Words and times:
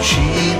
mi 0.00 0.59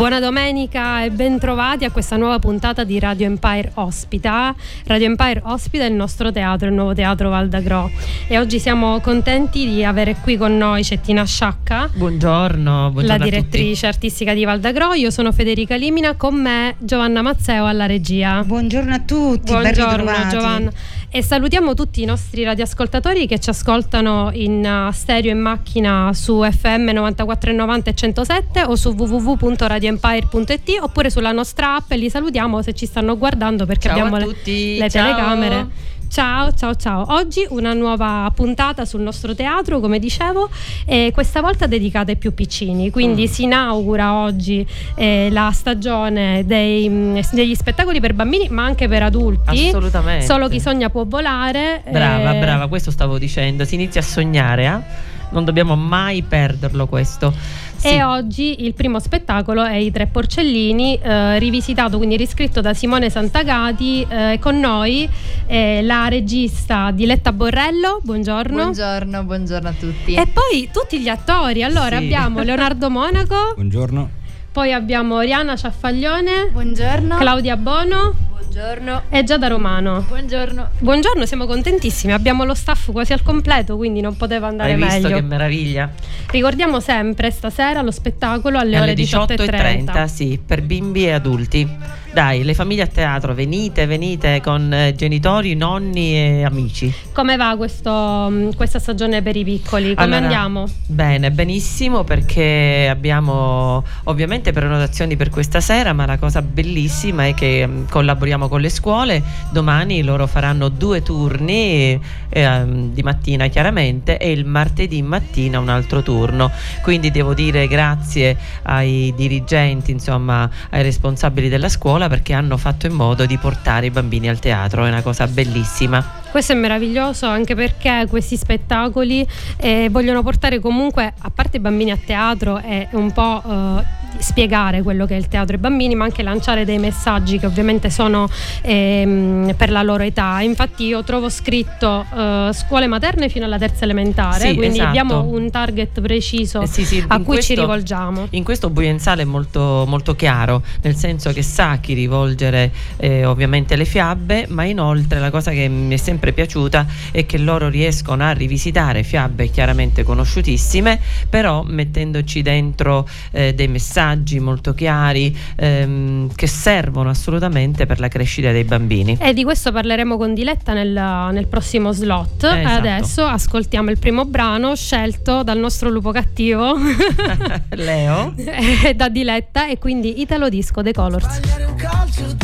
Buona 0.00 0.18
domenica 0.18 1.04
e 1.04 1.10
bentrovati 1.10 1.84
a 1.84 1.90
questa 1.90 2.16
nuova 2.16 2.38
puntata 2.38 2.84
di 2.84 2.98
Radio 2.98 3.26
Empire 3.26 3.70
Ospita. 3.74 4.54
Radio 4.86 5.04
Empire 5.04 5.42
ospita 5.44 5.84
il 5.84 5.92
nostro 5.92 6.32
teatro, 6.32 6.68
il 6.68 6.72
nuovo 6.72 6.94
teatro 6.94 7.28
Valdagro. 7.28 7.90
E 8.26 8.38
oggi 8.38 8.58
siamo 8.58 8.98
contenti 9.00 9.68
di 9.68 9.84
avere 9.84 10.16
qui 10.22 10.38
con 10.38 10.56
noi 10.56 10.84
Cettina 10.84 11.26
Sciacca, 11.26 11.90
Buongiorno, 11.92 12.92
buongiorno 12.92 13.06
la 13.06 13.12
a 13.12 13.18
tutti. 13.18 13.30
direttrice 13.30 13.88
artistica 13.88 14.32
di 14.32 14.42
Valdagro. 14.42 14.94
Io 14.94 15.10
sono 15.10 15.32
Federica 15.32 15.76
Limina, 15.76 16.14
con 16.14 16.34
me 16.34 16.76
Giovanna 16.78 17.20
Mazzeo 17.20 17.66
alla 17.66 17.84
regia. 17.84 18.42
Buongiorno 18.42 18.94
a 18.94 19.00
tutti, 19.00 19.52
ben 19.52 19.60
Buongiorno 19.60 19.96
ritrovati. 19.96 20.28
Giovanna. 20.34 20.72
E 21.12 21.24
salutiamo 21.24 21.74
tutti 21.74 22.02
i 22.02 22.04
nostri 22.04 22.44
radioascoltatori 22.44 23.26
che 23.26 23.40
ci 23.40 23.50
ascoltano 23.50 24.30
in 24.32 24.64
uh, 24.64 24.92
stereo 24.92 25.32
in 25.32 25.40
macchina 25.40 26.12
su 26.14 26.40
FM 26.40 26.90
94,90 26.90 27.82
e 27.82 27.94
107 27.94 28.62
o 28.62 28.76
su 28.76 28.90
www.radioempire.it 28.90 30.78
oppure 30.80 31.10
sulla 31.10 31.32
nostra 31.32 31.74
app 31.74 31.90
e 31.90 31.96
li 31.96 32.08
salutiamo 32.08 32.62
se 32.62 32.74
ci 32.74 32.86
stanno 32.86 33.18
guardando 33.18 33.66
perché 33.66 33.88
Ciao 33.88 33.98
abbiamo 33.98 34.18
le, 34.18 34.36
le 34.44 34.88
telecamere. 34.88 35.66
Ciao, 36.10 36.52
ciao, 36.52 36.74
ciao. 36.74 37.04
Oggi 37.14 37.46
una 37.50 37.72
nuova 37.72 38.28
puntata 38.34 38.84
sul 38.84 39.00
nostro 39.00 39.32
teatro, 39.32 39.78
come 39.78 40.00
dicevo, 40.00 40.50
e 40.84 41.12
questa 41.14 41.40
volta 41.40 41.66
dedicata 41.68 42.10
ai 42.10 42.16
più 42.16 42.34
piccini. 42.34 42.90
Quindi 42.90 43.22
Mm. 43.22 43.26
si 43.26 43.42
inaugura 43.44 44.14
oggi 44.14 44.66
eh, 44.96 45.28
la 45.30 45.52
stagione 45.52 46.44
dei, 46.44 46.88
mh, 46.88 47.20
degli 47.30 47.54
spettacoli 47.54 48.00
per 48.00 48.14
bambini, 48.14 48.48
ma 48.48 48.64
anche 48.64 48.88
per 48.88 49.04
adulti. 49.04 49.68
Assolutamente. 49.68 50.26
Solo 50.26 50.48
chi 50.48 50.58
sogna 50.58 50.90
può 50.90 51.04
volare. 51.04 51.84
Brava, 51.88 52.34
eh, 52.34 52.40
brava, 52.40 52.66
questo 52.66 52.90
stavo 52.90 53.16
dicendo. 53.16 53.64
Si 53.64 53.76
inizia 53.76 54.00
a 54.00 54.04
sognare, 54.04 54.64
eh? 54.66 55.08
Non 55.30 55.44
dobbiamo 55.44 55.76
mai 55.76 56.22
perderlo 56.22 56.88
questo. 56.88 57.32
Sì. 57.80 57.88
E 57.88 58.02
oggi 58.02 58.64
il 58.66 58.74
primo 58.74 58.98
spettacolo 59.00 59.64
è 59.64 59.74
I 59.76 59.90
Tre 59.90 60.06
Porcellini, 60.06 60.98
eh, 61.02 61.38
rivisitato, 61.38 61.96
quindi 61.96 62.16
riscritto 62.18 62.60
da 62.60 62.74
Simone 62.74 63.08
Santagati. 63.08 64.06
eh, 64.06 64.38
con 64.38 64.58
noi 64.60 65.08
eh, 65.46 65.80
la 65.82 66.08
regista 66.08 66.90
Diletta 66.90 67.32
Borrello, 67.32 68.00
buongiorno. 68.02 68.54
Buongiorno, 68.64 69.22
buongiorno 69.24 69.68
a 69.68 69.72
tutti. 69.72 70.12
E 70.14 70.26
poi 70.26 70.68
tutti 70.70 71.00
gli 71.00 71.08
attori. 71.08 71.62
Allora 71.62 71.96
Sì. 71.96 72.04
abbiamo 72.04 72.42
Leonardo 72.42 72.90
Monaco, 72.90 73.52
Buongiorno. 73.54 74.10
poi 74.52 74.72
abbiamo 74.74 75.14
Oriana 75.14 75.56
Ciaffaglione, 75.56 76.50
Buongiorno. 76.52 77.16
Claudia 77.16 77.56
Bono 77.56 78.14
Buongiorno. 78.40 79.02
e 79.10 79.22
Giada 79.22 79.48
Romano. 79.48 80.00
Buongiorno. 80.08 80.70
Buongiorno, 80.78 81.26
siamo 81.26 81.44
contentissimi. 81.46 82.12
Abbiamo 82.14 82.44
lo 82.44 82.54
staff 82.54 82.90
quasi 82.90 83.12
al 83.12 83.22
completo, 83.22 83.76
quindi 83.76 84.00
non 84.00 84.16
poteva 84.16 84.46
andare 84.48 84.72
Hai 84.72 84.76
visto 84.76 85.00
meglio. 85.02 85.16
che 85.16 85.22
meraviglia? 85.22 85.90
Ricordiamo 86.30 86.80
sempre 86.80 87.30
stasera 87.30 87.82
lo 87.82 87.90
spettacolo 87.90 88.58
alle, 88.58 88.80
ore 88.80 88.94
18.30. 88.94 90.06
sì, 90.06 90.40
per 90.44 90.62
bimbi 90.62 91.04
e 91.04 91.10
adulti. 91.12 91.68
Dai, 92.12 92.42
le 92.42 92.54
famiglie 92.54 92.82
a 92.82 92.86
teatro, 92.88 93.34
venite, 93.34 93.86
venite 93.86 94.40
con 94.42 94.72
eh, 94.72 94.92
genitori, 94.96 95.54
nonni 95.54 96.14
e 96.14 96.44
amici. 96.44 96.92
Come 97.12 97.36
va 97.36 97.54
questo, 97.56 97.92
mh, 97.92 98.56
questa 98.56 98.80
stagione 98.80 99.22
per 99.22 99.36
i 99.36 99.44
piccoli? 99.44 99.94
Come 99.94 100.16
Allora, 100.16 100.22
andiamo? 100.22 100.68
Bene, 100.86 101.30
benissimo 101.30 102.02
perché 102.02 102.88
abbiamo 102.90 103.84
ovviamente 104.04 104.50
prenotazioni 104.50 105.14
per 105.14 105.30
questa 105.30 105.60
sera, 105.60 105.92
ma 105.92 106.04
la 106.04 106.18
cosa 106.18 106.42
bellissima 106.42 107.26
è 107.26 107.34
che 107.34 107.64
mm, 107.64 107.84
collaboriamo 107.88 108.48
con 108.48 108.60
le 108.60 108.70
scuole. 108.70 109.22
Domani 109.52 110.02
loro 110.02 110.26
faranno 110.26 110.68
due 110.68 111.02
turni 111.02 112.00
eh, 112.28 112.62
di 112.66 113.02
mattina 113.04 113.46
chiaramente 113.46 114.18
e 114.18 114.32
il 114.32 114.44
martedì 114.44 115.00
mattina 115.00 115.60
un 115.60 115.68
altro 115.68 116.02
turno. 116.02 116.50
Quindi 116.82 117.12
devo 117.12 117.34
dire 117.34 117.68
grazie 117.68 118.36
ai 118.62 119.12
dirigenti, 119.14 119.92
insomma, 119.92 120.50
ai 120.70 120.82
responsabili 120.82 121.48
della 121.48 121.68
scuola 121.68 121.98
perché 122.08 122.32
hanno 122.32 122.56
fatto 122.56 122.86
in 122.86 122.92
modo 122.92 123.26
di 123.26 123.36
portare 123.38 123.86
i 123.86 123.90
bambini 123.90 124.28
al 124.28 124.38
teatro, 124.38 124.84
è 124.84 124.88
una 124.88 125.02
cosa 125.02 125.26
bellissima. 125.26 126.18
Questo 126.30 126.52
è 126.52 126.54
meraviglioso 126.54 127.26
anche 127.26 127.54
perché 127.56 128.06
questi 128.08 128.36
spettacoli 128.36 129.26
eh, 129.58 129.88
vogliono 129.90 130.22
portare 130.22 130.60
comunque, 130.60 131.12
a 131.18 131.30
parte 131.30 131.56
i 131.56 131.60
bambini 131.60 131.90
a 131.90 131.98
teatro, 132.02 132.58
e 132.60 132.86
un 132.92 133.10
po' 133.12 133.42
eh, 133.44 133.98
spiegare 134.18 134.82
quello 134.82 135.06
che 135.06 135.14
è 135.14 135.18
il 135.18 135.26
teatro 135.28 135.54
ai 135.54 135.60
bambini, 135.60 135.94
ma 135.96 136.04
anche 136.04 136.22
lanciare 136.22 136.64
dei 136.64 136.78
messaggi 136.78 137.38
che 137.38 137.46
ovviamente 137.46 137.90
sono 137.90 138.28
ehm, 138.62 139.54
per 139.56 139.70
la 139.70 139.82
loro 139.82 140.02
età. 140.04 140.40
Infatti 140.40 140.84
io 140.84 141.02
trovo 141.02 141.28
scritto 141.28 142.04
eh, 142.14 142.50
scuole 142.52 142.86
materne 142.86 143.28
fino 143.28 143.44
alla 143.46 143.58
terza 143.58 143.84
elementare, 143.84 144.50
Sì, 144.50 144.54
quindi 144.54 144.76
esatto. 144.78 144.88
abbiamo 144.88 145.24
un 145.24 145.50
target 145.50 146.00
preciso 146.00 146.60
Eh 146.60 146.66
sì, 146.66 146.84
sì, 146.84 147.02
a 147.08 147.16
cui 147.16 147.40
ci 147.42 147.54
questo- 147.54 147.54
rivolgiamo. 147.54 148.26
In 148.30 148.44
questo 148.44 148.70
Buienzale 148.70 149.22
è 149.22 149.24
molto, 149.24 149.84
molto 149.88 150.14
chiaro, 150.14 150.62
nel 150.82 150.94
senso 150.94 151.32
che 151.32 151.42
sa 151.42 151.70
a 151.70 151.76
chi 151.78 151.94
rivolgere 151.94 152.70
eh, 152.98 153.24
ovviamente 153.24 153.74
le 153.74 153.84
fiabe, 153.84 154.46
ma 154.48 154.62
inoltre 154.64 155.18
la 155.18 155.30
cosa 155.30 155.50
che 155.50 155.66
mi 155.68 155.94
è 155.94 155.96
sempre 155.96 156.18
piaciuta 156.32 156.86
è 157.10 157.26
che 157.26 157.38
loro 157.38 157.68
riescono 157.68 158.22
a 158.24 158.32
rivisitare 158.32 159.02
fiabe 159.02 159.48
chiaramente 159.48 160.02
conosciutissime, 160.02 161.00
però 161.28 161.62
mettendoci 161.62 162.42
dentro 162.42 163.08
eh, 163.32 163.54
dei 163.54 163.68
messaggi 163.68 164.38
molto 164.38 164.74
chiari 164.74 165.36
ehm, 165.56 166.32
che 166.34 166.46
servono 166.46 167.10
assolutamente 167.10 167.86
per 167.86 167.98
la 168.00 168.08
crescita 168.08 168.52
dei 168.52 168.64
bambini. 168.64 169.16
E 169.20 169.32
di 169.32 169.44
questo 169.44 169.72
parleremo 169.72 170.16
con 170.16 170.34
Diletta 170.34 170.72
nel, 170.72 170.92
nel 171.32 171.46
prossimo 171.46 171.92
slot. 171.92 172.44
Eh, 172.44 172.48
E 172.56 172.60
esatto. 172.60 172.78
adesso 172.78 173.24
ascoltiamo 173.24 173.90
il 173.90 173.98
primo 173.98 174.24
brano 174.24 174.74
scelto 174.76 175.42
dal 175.42 175.58
nostro 175.58 175.88
lupo 175.88 176.10
cattivo 176.12 176.74
Leo? 177.70 178.34
eh, 178.84 178.94
da 178.94 179.08
Diletta 179.08 179.68
e 179.68 179.78
quindi 179.78 180.20
Italo 180.20 180.48
Disco 180.48 180.82
The 180.82 180.92
Colors. 180.92 181.28
Sbagliare 181.40 181.64
un 181.64 181.74
calcio 181.76 182.36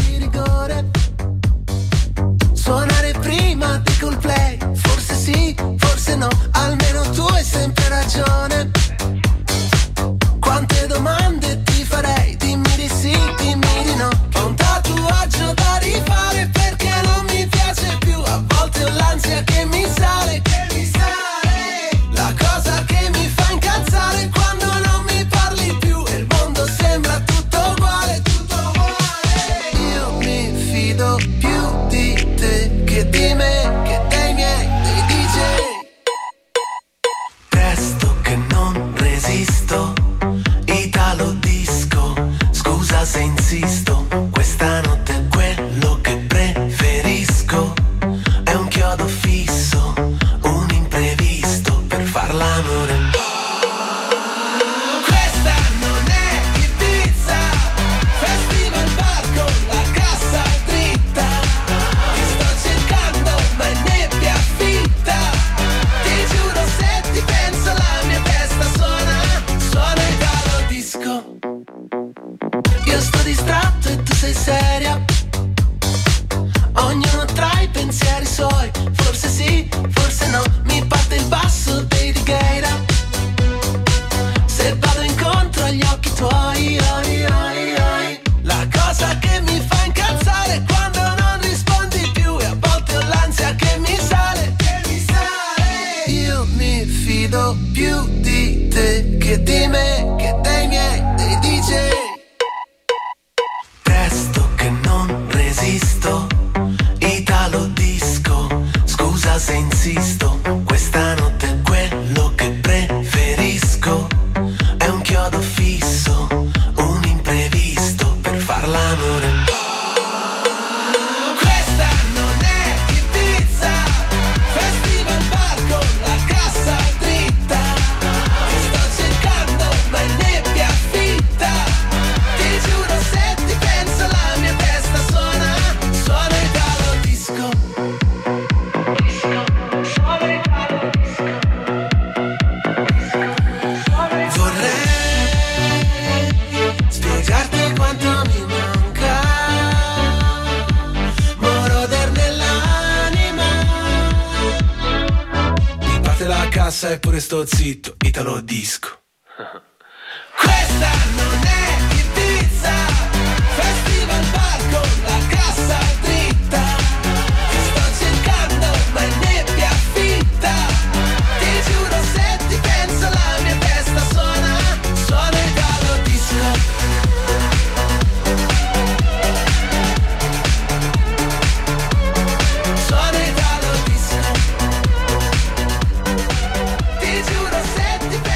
insisto, 109.54 110.25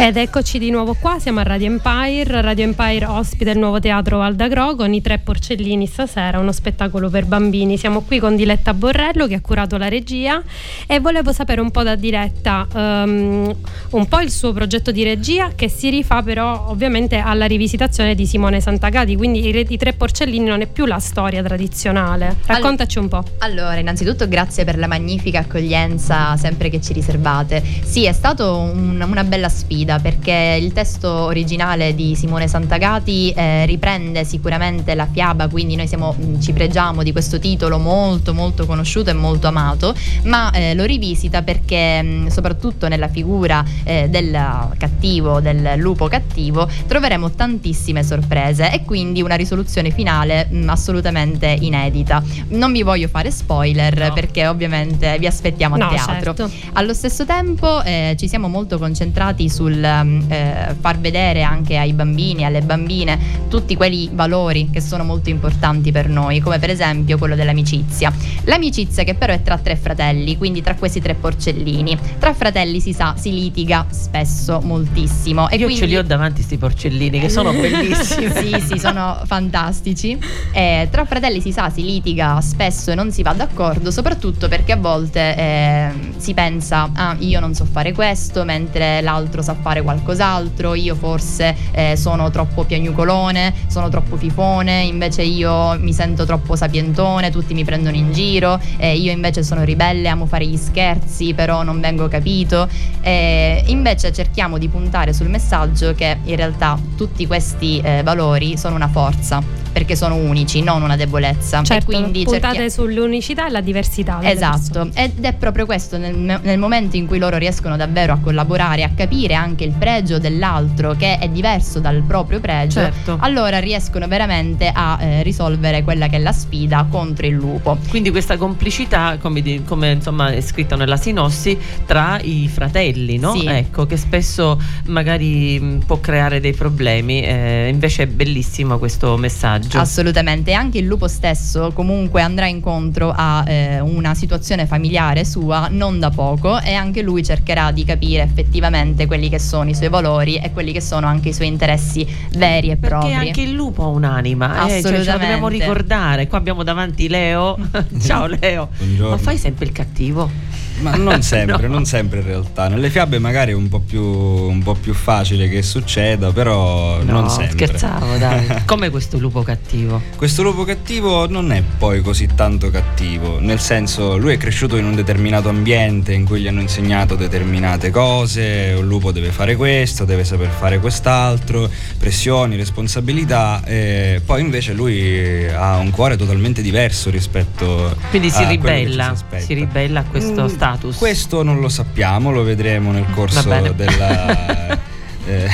Ed 0.00 0.16
eccoci 0.16 0.58
di 0.58 0.70
nuovo 0.70 0.96
qua, 0.98 1.18
siamo 1.18 1.40
a 1.40 1.42
Radio 1.42 1.66
Empire. 1.66 2.40
Radio 2.40 2.64
Empire 2.64 3.04
ospita 3.04 3.50
il 3.50 3.58
nuovo 3.58 3.80
teatro 3.80 4.16
Val 4.16 4.34
d'Agro 4.34 4.74
con 4.74 4.94
i 4.94 5.02
tre 5.02 5.18
porcellini 5.18 5.86
stasera, 5.86 6.38
uno 6.38 6.52
spettacolo 6.52 7.10
per 7.10 7.26
bambini. 7.26 7.76
Siamo 7.76 8.00
qui 8.00 8.18
con 8.18 8.34
Diletta 8.34 8.72
Borrello 8.72 9.26
che 9.26 9.34
ha 9.34 9.40
curato 9.42 9.76
la 9.76 9.88
regia 9.88 10.42
e 10.86 11.00
volevo 11.00 11.32
sapere 11.32 11.60
un 11.60 11.70
po' 11.70 11.82
da 11.82 11.96
Diletta 11.96 12.66
ehm, 12.74 13.54
un 13.90 14.08
po' 14.08 14.20
il 14.20 14.30
suo 14.30 14.54
progetto 14.54 14.90
di 14.90 15.04
regia 15.04 15.50
che 15.54 15.68
si 15.68 15.90
rifà 15.90 16.22
però 16.22 16.68
ovviamente 16.68 17.18
alla 17.18 17.44
rivisitazione 17.44 18.14
di 18.14 18.24
Simone 18.24 18.62
Santagati, 18.62 19.14
quindi 19.16 19.46
i, 19.46 19.66
i 19.68 19.76
tre 19.76 19.92
porcellini 19.92 20.46
non 20.46 20.62
è 20.62 20.66
più 20.66 20.86
la 20.86 20.98
storia 20.98 21.42
tradizionale. 21.42 22.36
Raccontaci 22.46 22.98
un 22.98 23.08
po'. 23.08 23.22
Allora, 23.40 23.76
innanzitutto 23.76 24.26
grazie 24.26 24.64
per 24.64 24.78
la 24.78 24.86
magnifica 24.86 25.40
accoglienza 25.40 26.38
sempre 26.38 26.70
che 26.70 26.80
ci 26.80 26.94
riservate. 26.94 27.62
Sì, 27.82 28.06
è 28.06 28.12
stata 28.12 28.48
una 28.50 29.24
bella 29.24 29.50
sfida 29.50 29.88
perché 29.98 30.58
il 30.60 30.72
testo 30.72 31.08
originale 31.10 31.94
di 31.94 32.14
Simone 32.14 32.46
Santagati 32.48 33.30
eh, 33.32 33.66
riprende 33.66 34.24
sicuramente 34.24 34.94
la 34.94 35.06
fiaba, 35.10 35.48
quindi 35.48 35.76
noi 35.76 35.86
siamo, 35.88 36.14
mh, 36.16 36.40
ci 36.40 36.52
pregiamo 36.52 37.02
di 37.02 37.12
questo 37.12 37.38
titolo 37.38 37.78
molto 37.78 38.34
molto 38.34 38.66
conosciuto 38.66 39.10
e 39.10 39.14
molto 39.14 39.46
amato, 39.48 39.94
ma 40.24 40.50
eh, 40.52 40.74
lo 40.74 40.84
rivisita 40.84 41.42
perché 41.42 42.02
mh, 42.02 42.26
soprattutto 42.28 42.88
nella 42.88 43.08
figura 43.08 43.64
eh, 43.84 44.08
del 44.08 44.38
cattivo, 44.78 45.40
del 45.40 45.72
lupo 45.76 46.08
cattivo, 46.08 46.68
troveremo 46.86 47.30
tantissime 47.32 48.02
sorprese 48.02 48.72
e 48.72 48.84
quindi 48.84 49.22
una 49.22 49.34
risoluzione 49.34 49.90
finale 49.90 50.46
mh, 50.50 50.68
assolutamente 50.68 51.56
inedita. 51.60 52.22
Non 52.48 52.72
vi 52.72 52.82
voglio 52.82 53.08
fare 53.08 53.30
spoiler 53.30 53.98
No. 54.00 54.12
perché 54.12 54.46
ovviamente 54.46 55.16
vi 55.18 55.26
aspettiamo 55.26 55.74
a 55.74 55.78
No, 55.78 55.88
teatro. 55.88 56.34
certo. 56.34 56.50
Allo 56.74 56.92
stesso 56.94 57.24
tempo 57.24 57.82
eh, 57.82 58.14
ci 58.18 58.28
siamo 58.28 58.48
molto 58.48 58.78
concentrati 58.78 59.48
sul 59.48 59.79
mm, 59.86 60.30
eh, 60.30 60.76
far 60.78 60.98
vedere 60.98 61.42
anche 61.42 61.76
ai 61.76 61.92
bambini 61.92 62.42
e 62.42 62.44
alle 62.44 62.60
bambine 62.62 63.18
tutti 63.48 63.76
quei 63.76 64.10
valori 64.12 64.68
che 64.70 64.80
sono 64.80 65.04
molto 65.04 65.30
importanti 65.30 65.92
per 65.92 66.08
noi, 66.08 66.40
come 66.40 66.58
per 66.58 66.70
esempio 66.70 67.18
quello 67.18 67.34
dell'amicizia. 67.34 68.12
L'amicizia 68.44 69.04
che 69.04 69.14
però 69.14 69.32
è 69.32 69.42
tra 69.42 69.58
tre 69.58 69.76
fratelli, 69.76 70.36
quindi 70.36 70.62
tra 70.62 70.74
questi 70.74 71.00
tre 71.00 71.14
porcellini. 71.14 71.98
Tra 72.18 72.34
fratelli 72.34 72.80
si 72.80 72.92
sa, 72.92 73.14
si 73.16 73.32
litiga 73.32 73.86
spesso 73.90 74.60
moltissimo. 74.60 75.48
E 75.48 75.56
Io 75.56 75.64
quindi... 75.64 75.82
ce 75.82 75.86
li 75.86 75.96
ho 75.96 76.02
davanti 76.02 76.42
sti 76.42 76.58
porcellini 76.58 77.20
che 77.20 77.28
sono 77.28 77.52
bellissimi. 77.52 78.30
sì, 78.30 78.60
sì, 78.66 78.78
sono 78.78 79.20
fantastici. 79.24 80.18
Eh, 80.52 80.88
tra 80.90 81.04
fratelli 81.04 81.40
si 81.40 81.52
sa, 81.52 81.70
si 81.70 81.82
litiga 81.82 82.40
spesso 82.40 82.90
e 82.90 82.94
non 82.94 83.12
si 83.12 83.22
va 83.22 83.32
d'accordo, 83.32 83.90
soprattutto 83.90 84.48
perché 84.48 84.72
a 84.72 84.76
volte 84.76 85.36
eh, 85.36 85.90
si 86.16 86.34
pensa, 86.34 86.90
ah, 86.92 87.16
io 87.18 87.40
non 87.40 87.54
so 87.54 87.64
fare 87.64 87.92
questo, 87.92 88.44
mentre 88.44 89.00
l'altro 89.00 89.42
sa 89.42 89.54
fare 89.54 89.69
qualcos'altro, 89.82 90.74
io 90.74 90.94
forse 90.94 91.56
eh, 91.70 91.96
sono 91.96 92.30
troppo 92.30 92.64
piagnucolone, 92.64 93.54
sono 93.68 93.88
troppo 93.88 94.16
fifone, 94.16 94.82
invece 94.82 95.22
io 95.22 95.78
mi 95.78 95.92
sento 95.92 96.24
troppo 96.24 96.56
sapientone, 96.56 97.30
tutti 97.30 97.54
mi 97.54 97.64
prendono 97.64 97.96
in 97.96 98.12
giro, 98.12 98.60
eh, 98.76 98.96
io 98.96 99.12
invece 99.12 99.42
sono 99.42 99.62
ribelle, 99.64 100.08
amo 100.08 100.26
fare 100.26 100.46
gli 100.46 100.56
scherzi, 100.56 101.32
però 101.34 101.62
non 101.62 101.80
vengo 101.80 102.08
capito. 102.08 102.68
Eh, 103.00 103.62
invece 103.66 104.12
cerchiamo 104.12 104.58
di 104.58 104.68
puntare 104.68 105.12
sul 105.12 105.28
messaggio 105.28 105.94
che 105.94 106.18
in 106.24 106.36
realtà 106.36 106.78
tutti 106.96 107.26
questi 107.26 107.80
eh, 107.80 108.02
valori 108.02 108.56
sono 108.56 108.74
una 108.74 108.88
forza, 108.88 109.42
perché 109.72 109.96
sono 109.96 110.14
unici, 110.16 110.62
non 110.62 110.82
una 110.82 110.96
debolezza. 110.96 111.62
Certo, 111.62 111.90
e 111.90 111.94
quindi 111.94 112.24
puntate 112.24 112.56
cerchia- 112.56 112.68
sull'unicità 112.70 113.46
e 113.46 113.50
la 113.50 113.60
diversità. 113.60 114.18
Esatto, 114.22 114.90
ed 114.94 115.24
è 115.24 115.32
proprio 115.34 115.66
questo 115.66 115.96
nel, 115.98 116.14
nel 116.42 116.58
momento 116.58 116.96
in 116.96 117.06
cui 117.06 117.18
loro 117.18 117.36
riescono 117.36 117.76
davvero 117.76 118.12
a 118.12 118.18
collaborare, 118.18 118.82
a 118.82 118.90
capire 118.94 119.34
anche 119.34 119.64
il 119.64 119.72
pregio 119.72 120.18
dell'altro 120.18 120.94
che 120.96 121.18
è 121.18 121.28
diverso 121.28 121.78
dal 121.80 122.02
proprio 122.02 122.40
pregio, 122.40 122.80
Certo. 122.80 123.16
allora 123.20 123.58
riescono 123.58 124.06
veramente 124.08 124.70
a 124.72 124.98
eh, 125.00 125.22
risolvere 125.22 125.82
quella 125.84 126.08
che 126.08 126.16
è 126.16 126.18
la 126.20 126.32
sfida 126.32 126.86
contro 126.90 127.26
il 127.26 127.34
lupo. 127.34 127.78
Quindi 127.88 128.10
questa 128.10 128.36
complicità, 128.36 129.16
come, 129.20 129.40
di- 129.42 129.62
come, 129.64 129.92
insomma 129.92 130.30
è 130.30 130.40
scritto 130.40 130.76
nella 130.76 130.96
sinossi, 130.96 131.56
tra 131.86 132.18
i 132.20 132.48
fratelli, 132.52 133.18
no? 133.18 133.34
Sì. 133.34 133.46
Ecco, 133.46 133.86
che 133.86 133.96
spesso 133.96 134.60
magari 134.86 135.58
mh, 135.58 135.84
può 135.86 136.00
creare 136.00 136.40
dei 136.40 136.52
problemi. 136.54 137.22
eh, 137.22 137.68
invece 137.70 138.04
è 138.04 138.06
bellissimo 138.06 138.78
questo 138.78 139.16
messaggio. 139.16 139.59
Messaggio. 139.60 139.78
Assolutamente, 139.78 140.50
e 140.50 140.54
anche 140.54 140.78
il 140.78 140.86
lupo 140.86 141.08
stesso 141.08 141.70
comunque 141.72 142.22
andrà 142.22 142.46
incontro 142.46 143.12
a 143.14 143.44
eh, 143.46 143.80
una 143.80 144.14
situazione 144.14 144.66
familiare 144.66 145.24
sua 145.24 145.68
non 145.70 145.98
da 145.98 146.10
poco 146.10 146.60
e 146.60 146.74
anche 146.74 147.02
lui 147.02 147.22
cercherà 147.22 147.70
di 147.70 147.84
capire 147.84 148.22
effettivamente 148.22 149.06
quelli 149.06 149.28
che 149.28 149.38
sono 149.38 149.70
i 149.70 149.74
suoi 149.74 149.88
valori 149.88 150.36
e 150.36 150.52
quelli 150.52 150.72
che 150.72 150.80
sono 150.80 151.06
anche 151.06 151.30
i 151.30 151.32
suoi 151.32 151.46
interessi 151.48 152.06
veri 152.36 152.70
e 152.70 152.76
Perché 152.76 152.96
propri. 152.96 153.14
anche 153.14 153.42
il 153.42 153.52
lupo 153.52 153.84
ha 153.84 153.88
un'anima, 153.88 154.66
eh, 154.66 154.82
cioè, 154.82 154.92
ce 154.92 154.98
lo 154.98 155.04
dobbiamo 155.04 155.48
ricordare. 155.48 156.26
Qua 156.26 156.38
abbiamo 156.38 156.62
davanti 156.62 157.08
Leo. 157.08 157.56
Ciao 158.00 158.26
Leo. 158.26 158.68
Buongiorno. 158.76 159.10
Ma 159.10 159.18
fai 159.18 159.36
sempre 159.36 159.66
il 159.66 159.72
cattivo? 159.72 160.49
Ma 160.80 160.96
non 160.96 161.22
sempre, 161.22 161.66
No. 161.66 161.74
non 161.74 161.84
sempre 161.84 162.20
in 162.20 162.26
realtà. 162.26 162.68
Nelle 162.68 162.90
fiabe 162.90 163.18
magari 163.18 163.52
è 163.52 163.54
un 163.54 163.68
po' 163.68 163.80
più, 163.80 164.02
un 164.02 164.62
po' 164.62 164.74
più 164.74 164.94
facile 164.94 165.48
che 165.48 165.62
succeda, 165.62 166.32
però 166.32 167.02
No, 167.02 167.12
non 167.20 167.30
sempre. 167.30 167.66
scherzavo, 167.66 168.16
dai. 168.16 168.46
Come 168.64 168.90
questo 168.90 169.18
lupo 169.18 169.42
cattivo? 169.42 170.00
Questo 170.16 170.42
lupo 170.42 170.64
cattivo 170.64 171.28
non 171.28 171.52
è 171.52 171.62
poi 171.78 172.00
così 172.02 172.28
tanto 172.34 172.70
cattivo, 172.70 173.38
nel 173.40 173.60
senso 173.60 174.16
lui 174.16 174.34
è 174.34 174.36
cresciuto 174.36 174.76
in 174.76 174.84
un 174.84 174.94
determinato 174.94 175.48
ambiente 175.48 176.12
in 176.12 176.24
cui 176.24 176.40
gli 176.40 176.46
hanno 176.48 176.60
insegnato 176.60 177.14
determinate 177.14 177.90
cose, 177.90 178.74
un 178.76 178.86
lupo 178.86 179.12
deve 179.12 179.30
fare 179.30 179.56
questo, 179.56 180.04
deve 180.04 180.24
saper 180.24 180.48
fare 180.48 180.78
quest'altro, 180.78 181.68
pressioni, 181.98 182.56
responsabilità, 182.56 183.62
e 183.64 184.20
poi 184.24 184.40
invece 184.40 184.72
lui 184.72 185.46
ha 185.48 185.76
un 185.76 185.90
cuore 185.90 186.16
totalmente 186.16 186.62
diverso 186.62 187.10
rispetto 187.10 187.94
Quindi 188.10 188.30
si 188.30 188.44
ribella, 188.44 189.14
si 189.38 189.54
ribella 189.54 190.00
a 190.00 190.04
questo 190.04 190.42
Mm, 190.44 190.48
status. 190.76 190.96
Questo 190.96 191.42
non 191.42 191.60
lo 191.60 191.68
sappiamo, 191.68 192.30
lo 192.30 192.42
vedremo 192.42 192.90
nel 192.92 193.06
corso 193.14 193.42
della, 193.74 194.78
eh, 195.26 195.48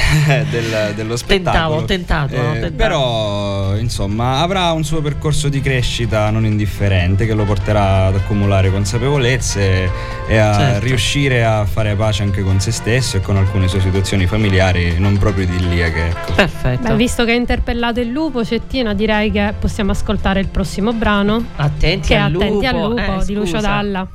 del- 0.51 0.93
dello 0.95 1.17
spettacolo. 1.17 1.85
Tentavo, 1.85 2.29
tentato, 2.29 2.35
Eh, 2.35 2.39
no? 2.39 2.53
Tentato. 2.53 2.75
Però, 2.77 3.77
insomma, 3.77 4.41
avrà 4.41 4.73
un 4.73 4.85
suo 4.85 5.03
percorso 5.03 5.49
di 5.49 5.61
crescita 5.61 6.31
non 6.31 6.47
indifferente 6.47 7.27
che 7.27 7.35
lo 7.35 7.45
porterà 7.45 8.07
ad 8.07 8.15
accumulare 8.17 8.71
consapevolezze 8.71 9.91
e 10.29 10.39
a 10.39 10.55
Certo. 10.55 10.87
riuscire 10.87 11.45
a 11.45 11.65
fare 11.67 11.95
pace 11.95 12.23
anche 12.23 12.43
con 12.43 12.59
se 12.61 12.71
stesso 12.71 13.17
e 13.19 13.21
con 13.21 13.37
alcune 13.37 13.69
sue 13.69 13.81
situazioni 13.81 14.27
familiari 14.27 14.99
non 14.99 15.19
proprio 15.19 15.45
idilliache. 15.45 16.07
Ecco. 16.07 16.33
Perfetto. 16.35 16.89
Beh, 16.89 16.97
visto 16.97 17.25
che 17.25 17.33
hai 17.33 17.37
interpellato 17.37 18.01
il 18.01 18.09
lupo, 18.09 18.45
Cettina, 18.45 18.95
direi 18.95 19.31
che 19.31 19.53
possiamo 19.59 19.91
ascoltare 19.91 20.41
il 20.41 20.49
prossimo 20.49 20.93
brano. 20.93 21.45
Attenti 21.57 22.09
Che 22.09 22.17
al 22.17 22.31
lupo. 22.33 22.45
Attenti 22.45 22.67
al 22.67 22.77
lupo 22.81 23.21
Eh, 23.21 23.25
di 23.27 23.35
Lucio. 23.35 23.61
Dalla. 23.61 24.07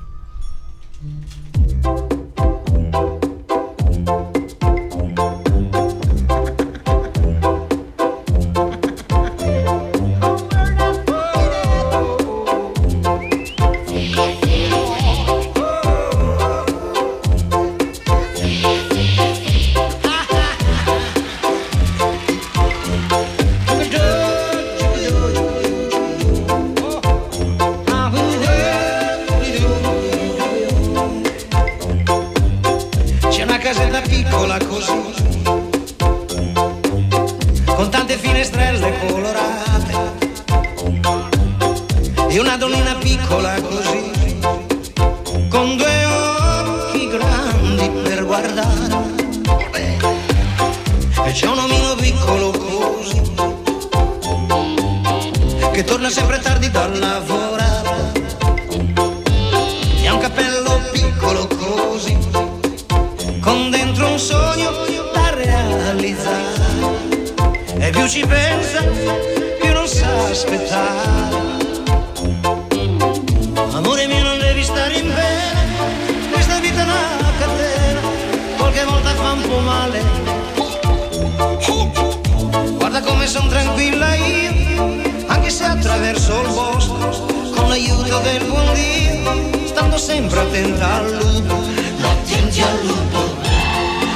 Sempre 90.12 90.40
attenta 90.42 90.94
al 90.96 91.10
lupo. 91.10 91.56
Attenti 92.02 92.62
al 92.62 92.86
lupo, 92.86 93.20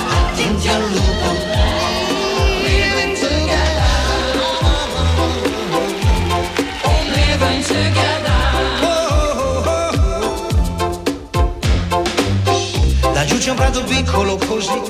attenti 0.10 0.68
al 0.68 0.82
lupo. 0.82 1.04
Laggiù 13.14 13.38
c'è 13.38 13.50
un 13.52 13.56
prato 13.56 13.84
piccolo 13.86 14.36
così, 14.36 14.82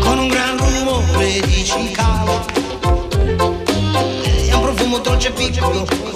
con 0.00 0.18
un 0.18 0.28
gran 0.28 0.56
rumore 0.56 1.40
di 1.40 1.64
cicale 1.66 2.46
e 4.22 4.54
un 4.54 4.62
profumo 4.62 4.98
dolce 5.00 5.30
piccolo 5.32 6.07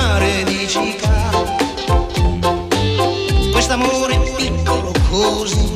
mare 0.00 0.44
di 0.44 0.66
cicale. 0.66 1.56
Quest'amore 3.52 4.18
piccolo 4.36 4.92
così, 5.10 5.69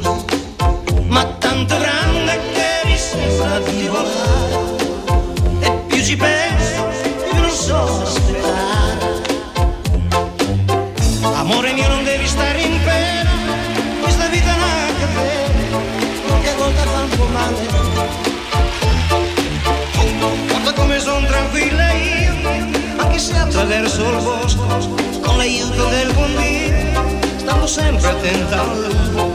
con 25.44 25.52
l'aiuto 25.52 25.88
del 25.90 26.12
buon 26.14 26.36
Dio, 26.36 27.38
stando 27.38 27.66
sempre 27.66 28.08
attenta 28.08 29.33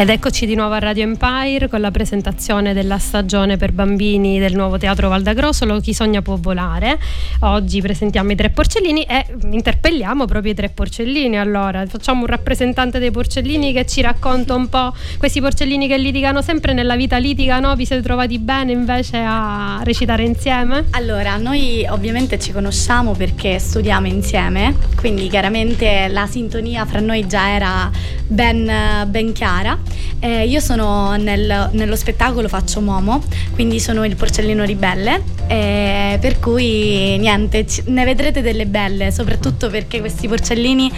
Ed 0.00 0.10
eccoci 0.10 0.46
di 0.46 0.54
nuovo 0.54 0.74
a 0.74 0.78
Radio 0.78 1.02
Empire 1.02 1.66
con 1.66 1.80
la 1.80 1.90
presentazione 1.90 2.72
della 2.72 2.98
stagione 2.98 3.56
per 3.56 3.72
bambini 3.72 4.38
del 4.38 4.54
nuovo 4.54 4.78
teatro 4.78 5.08
Valdagrosolo 5.08 5.80
Chi 5.80 5.92
sogna 5.92 6.22
può 6.22 6.36
volare. 6.36 7.00
Oggi 7.40 7.80
presentiamo 7.80 8.30
i 8.30 8.36
tre 8.36 8.50
porcellini 8.50 9.02
e 9.02 9.26
interpelliamo 9.50 10.24
proprio 10.24 10.52
i 10.52 10.54
tre 10.54 10.68
porcellini. 10.68 11.36
Allora, 11.36 11.84
facciamo 11.86 12.20
un 12.20 12.26
rappresentante 12.26 13.00
dei 13.00 13.10
porcellini 13.10 13.72
che 13.72 13.86
ci 13.86 14.00
racconta 14.00 14.54
un 14.54 14.68
po' 14.68 14.94
questi 15.18 15.40
porcellini 15.40 15.88
che 15.88 15.98
litigano 15.98 16.42
sempre 16.42 16.74
nella 16.74 16.94
vita 16.94 17.16
litigano, 17.16 17.74
vi 17.74 17.84
siete 17.84 18.00
trovati 18.00 18.38
bene 18.38 18.70
invece 18.70 19.16
a 19.16 19.80
recitare 19.82 20.22
insieme? 20.22 20.84
Allora, 20.90 21.36
noi 21.38 21.84
ovviamente 21.90 22.38
ci 22.38 22.52
conosciamo 22.52 23.14
perché 23.14 23.58
studiamo 23.58 24.06
insieme, 24.06 24.76
quindi 24.94 25.26
chiaramente 25.26 26.06
la 26.06 26.28
sintonia 26.28 26.86
fra 26.86 27.00
noi 27.00 27.26
già 27.26 27.50
era 27.50 27.90
ben, 28.28 28.70
ben 29.08 29.32
chiara 29.32 29.78
eh, 30.20 30.46
io 30.46 30.58
sono 30.58 31.14
nel, 31.16 31.70
nello 31.72 31.96
spettacolo, 31.96 32.48
faccio 32.48 32.80
Momo, 32.80 33.22
quindi 33.54 33.78
sono 33.78 34.04
il 34.04 34.16
porcellino 34.16 34.64
ribelle, 34.64 35.22
eh, 35.46 36.18
per 36.20 36.40
cui 36.40 37.16
niente, 37.18 37.64
ne 37.86 38.04
vedrete 38.04 38.42
delle 38.42 38.66
belle, 38.66 39.12
soprattutto 39.12 39.70
perché 39.70 40.00
questi 40.00 40.26
porcellini 40.26 40.90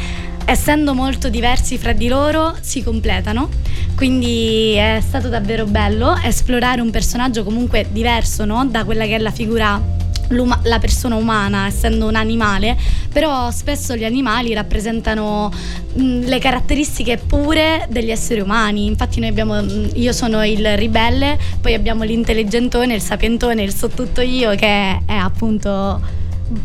essendo 0.46 0.94
molto 0.94 1.28
diversi 1.28 1.76
fra 1.76 1.92
di 1.92 2.08
loro 2.08 2.56
si 2.60 2.82
completano 2.82 3.50
quindi 3.94 4.72
è 4.72 4.98
stato 5.00 5.28
davvero 5.28 5.66
bello 5.66 6.16
esplorare 6.24 6.80
un 6.80 6.90
personaggio 6.90 7.44
comunque 7.44 7.86
diverso 7.92 8.46
no? 8.46 8.66
da 8.66 8.84
quella 8.84 9.04
che 9.04 9.16
è 9.16 9.18
la 9.18 9.30
figura 9.30 9.99
la 10.30 10.78
persona 10.78 11.16
umana, 11.16 11.66
essendo 11.66 12.06
un 12.06 12.14
animale, 12.14 12.76
però 13.12 13.50
spesso 13.50 13.96
gli 13.96 14.04
animali 14.04 14.54
rappresentano 14.54 15.50
mh, 15.94 16.24
le 16.24 16.38
caratteristiche 16.38 17.18
pure 17.18 17.86
degli 17.90 18.10
esseri 18.10 18.40
umani. 18.40 18.86
Infatti 18.86 19.20
noi 19.20 19.28
abbiamo, 19.28 19.60
io 19.60 20.12
sono 20.12 20.44
il 20.44 20.76
ribelle, 20.76 21.38
poi 21.60 21.74
abbiamo 21.74 22.04
l'intelligentone, 22.04 22.94
il 22.94 23.02
sapientone, 23.02 23.62
il 23.62 23.74
so 23.74 23.88
tutto 23.88 24.20
io 24.20 24.54
che 24.54 25.02
è 25.04 25.14
appunto 25.14 26.18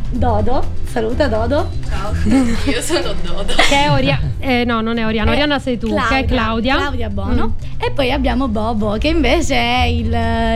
Dodo, 0.09 0.63
saluta 0.95 1.27
Dodo. 1.27 1.69
Ciao, 1.89 2.13
io 2.71 2.81
sono 2.81 3.13
Dodo. 3.21 3.53
Che 3.53 3.83
è 3.83 3.91
Oriana, 3.91 4.31
eh, 4.39 4.63
no 4.63 4.79
non 4.79 4.97
è 4.97 5.05
Oriana, 5.05 5.31
eh, 5.31 5.33
Oriana 5.33 5.59
sei 5.59 5.77
tu, 5.77 5.87
Claudia, 5.87 6.07
che 6.07 6.19
è 6.19 6.25
Claudia. 6.25 6.75
Claudia 6.77 7.09
Bono. 7.09 7.47
Mm. 7.47 7.65
E 7.77 7.91
poi 7.91 8.11
abbiamo 8.11 8.47
Bobo, 8.47 8.97
che 8.97 9.09
invece 9.09 9.55
è 9.55 9.83
il, 9.83 10.05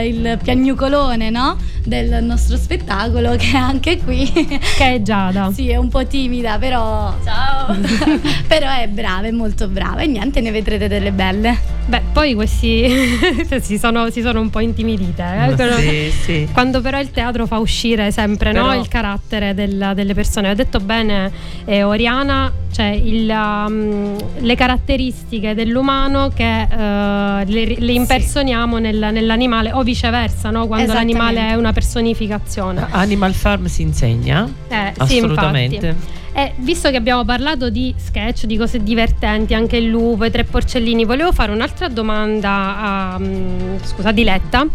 il 0.06 0.38
piagnucolone, 0.42 1.28
no? 1.28 1.58
Del 1.84 2.24
nostro 2.24 2.56
spettacolo, 2.56 3.36
che 3.36 3.50
è 3.52 3.56
anche 3.56 3.98
qui. 3.98 4.30
Che 4.32 4.94
è 4.94 5.02
Giada. 5.02 5.50
sì, 5.52 5.68
è 5.68 5.76
un 5.76 5.88
po' 5.88 6.06
timida, 6.06 6.56
però... 6.58 7.14
Ciao! 7.22 7.76
però 8.48 8.70
è 8.70 8.88
brava, 8.88 9.26
è 9.26 9.30
molto 9.30 9.68
brava. 9.68 10.00
E 10.00 10.06
niente, 10.06 10.40
ne 10.40 10.50
vedrete 10.50 10.88
delle 10.88 11.12
belle. 11.12 11.58
Beh, 11.86 12.02
poi 12.12 12.34
questi 12.34 12.88
si, 13.60 13.78
sono, 13.78 14.10
si, 14.10 14.22
sono, 14.22 14.40
un 14.40 14.48
po' 14.48 14.60
intimidite. 14.60 15.22
Eh? 15.56 16.10
Sì, 16.10 16.10
sì. 16.10 16.48
Quando 16.52 16.80
però 16.80 16.98
il 17.00 17.10
teatro 17.10 17.46
fa 17.46 17.58
uscire 17.58 18.10
sempre 18.10 18.52
però... 18.52 18.66
no, 18.66 18.74
il 18.74 18.88
carattere 18.88 19.54
del, 19.54 19.92
delle 19.94 20.14
persone. 20.14 20.29
Ho 20.38 20.54
detto 20.54 20.78
bene, 20.80 21.30
eh, 21.64 21.82
Oriana, 21.82 22.52
cioè 22.72 22.86
il, 22.86 23.28
um, 23.28 24.16
le 24.38 24.54
caratteristiche 24.54 25.54
dell'umano 25.54 26.30
che 26.32 26.66
uh, 26.70 26.76
le, 26.76 27.74
le, 27.76 27.92
impersoniamo 27.92 28.76
sì. 28.76 28.82
nel, 28.82 29.08
nell'animale 29.12 29.72
o 29.72 29.82
viceversa, 29.82 30.50
no? 30.50 30.66
quando 30.66 30.92
l'animale 30.92 31.48
è 31.48 31.54
una 31.54 31.72
personificazione. 31.72 32.86
Animal 32.90 33.34
Farm 33.34 33.66
si 33.66 33.82
insegna? 33.82 34.48
Eh, 34.68 34.92
Assolutamente. 34.96 35.96
Sì, 35.98 36.29
e 36.32 36.52
visto 36.58 36.90
che 36.90 36.96
abbiamo 36.96 37.24
parlato 37.24 37.70
di 37.70 37.92
sketch, 37.96 38.44
di 38.44 38.56
cose 38.56 38.82
divertenti, 38.82 39.52
anche 39.52 39.76
il 39.76 39.88
lupo, 39.88 40.24
i 40.24 40.30
tre 40.30 40.44
porcellini, 40.44 41.04
volevo 41.04 41.32
fare 41.32 41.50
un'altra 41.50 41.88
domanda 41.88 42.76
a, 42.78 43.16
um, 43.18 43.82
scusa, 43.82 44.12
Diletta. 44.12 44.66